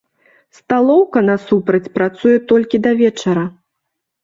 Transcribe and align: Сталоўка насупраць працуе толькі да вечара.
Сталоўка 0.59 1.19
насупраць 1.27 1.91
працуе 1.99 2.33
толькі 2.55 2.83
да 2.89 2.97
вечара. 3.05 3.47